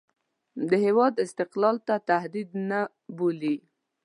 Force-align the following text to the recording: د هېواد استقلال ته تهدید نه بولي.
د 0.69 0.71
هېواد 0.85 1.13
استقلال 1.25 1.77
ته 1.87 1.95
تهدید 2.09 2.49
نه 2.69 2.79
بولي. 3.17 3.55